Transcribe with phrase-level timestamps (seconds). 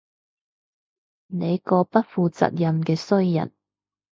[1.27, 3.53] 你個不負責任嘅衰人